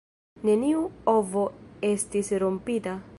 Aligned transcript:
Neniu 0.49 0.79
ovo 1.17 1.45
estis 1.91 2.33
rompita. 2.45 3.01